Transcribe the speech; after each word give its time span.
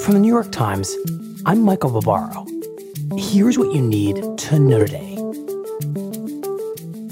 From 0.00 0.14
the 0.14 0.20
New 0.20 0.28
York 0.28 0.50
Times, 0.50 0.96
I'm 1.44 1.60
Michael 1.60 1.90
Barbaro. 1.90 2.46
Here's 3.18 3.58
what 3.58 3.74
you 3.74 3.82
need 3.82 4.16
to 4.38 4.58
know 4.58 4.86
today. 4.86 5.16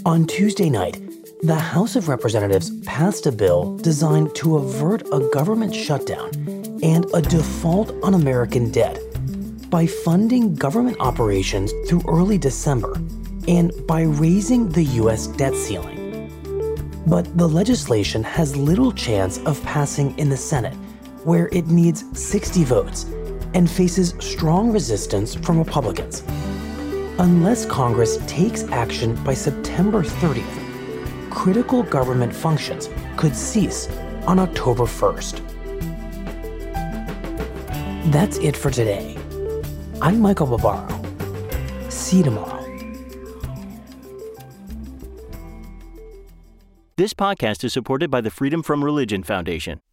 On 0.06 0.27
Tuesday 0.27 0.70
night, 0.70 0.98
the 1.42 1.55
House 1.55 1.97
of 1.97 2.09
Representatives 2.09 2.70
passed 2.87 3.27
a 3.27 3.33
bill 3.33 3.77
designed 3.77 4.34
to 4.37 4.56
avert 4.56 5.02
a 5.12 5.20
government 5.34 5.74
shutdown 5.74 6.30
and 6.83 7.05
a 7.12 7.20
default 7.20 7.92
on 8.02 8.14
American 8.14 8.70
debt 8.70 8.98
by 9.69 9.86
funding 9.86 10.55
government 10.55 10.97
operations 10.98 11.73
through 11.86 12.02
early 12.09 12.39
December 12.39 12.95
and 13.47 13.70
by 13.86 14.02
raising 14.02 14.66
the 14.70 14.84
U.S. 15.02 15.27
debt 15.27 15.55
ceiling. 15.55 16.30
But 17.06 17.36
the 17.36 17.48
legislation 17.48 18.25
has 18.25 18.56
little 18.56 18.92
chance 18.92 19.39
of 19.41 19.62
passing 19.62 20.19
in 20.19 20.30
the 20.30 20.36
Senate 20.39 20.77
where 21.25 21.49
it 21.53 21.67
needs 21.67 22.05
60 22.19 22.65
votes 22.65 23.05
and 23.55 23.70
faces 23.70 24.15
strong 24.20 24.73
resistance 24.73 25.34
from 25.34 25.59
Republicans. 25.59 26.23
Unless 27.19 27.67
Congress 27.67 28.19
takes 28.27 28.65
action 28.65 29.15
by 29.25 29.34
September 29.34 30.03
30th, 30.03 31.31
critical 31.31 31.83
government 31.83 32.34
functions 32.34 32.89
could 33.17 33.34
cease 33.34 33.89
on 34.27 34.39
October 34.39 34.84
1st. 34.84 35.41
That's 38.12 38.39
it 38.39 38.57
for 38.57 38.70
today. 38.70 39.17
I'm 40.01 40.20
Michael 40.20 40.47
Barbaro. 40.47 40.87
See 41.89 42.19
you 42.19 42.25
tomorrow. 42.25 42.59
This 46.97 47.14
podcast 47.14 47.62
is 47.64 47.73
supported 47.73 48.11
by 48.11 48.20
the 48.20 48.31
Freedom 48.31 48.62
from 48.62 48.85
Religion 48.85 49.23
Foundation. 49.23 49.81